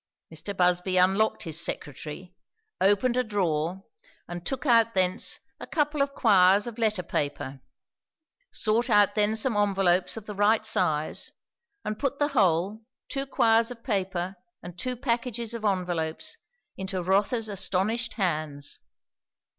Mr. 0.33 0.57
Busby 0.57 0.97
unlocked 0.97 1.43
his 1.43 1.61
secretary, 1.63 2.33
opened 2.81 3.15
a 3.15 3.23
drawer, 3.23 3.83
and 4.27 4.43
took 4.43 4.65
out 4.65 4.95
thence 4.95 5.39
a 5.59 5.67
couple 5.67 6.01
of 6.01 6.15
quires 6.15 6.65
of 6.65 6.79
letter 6.79 7.03
paper: 7.03 7.61
'sought 8.51 8.89
out 8.89 9.13
then 9.13 9.35
some 9.35 9.55
envelopes 9.55 10.17
of 10.17 10.25
the 10.25 10.33
right 10.33 10.65
size, 10.65 11.31
and 11.85 11.99
put 11.99 12.17
the 12.17 12.29
whole, 12.29 12.83
two 13.09 13.27
quires 13.27 13.69
of 13.69 13.83
paper 13.83 14.35
and 14.63 14.75
two 14.79 14.95
packages 14.95 15.53
of 15.53 15.63
envelopes, 15.63 16.35
into 16.75 17.03
Rotha's 17.03 17.47
astonished 17.47 18.15
hands. 18.15 18.79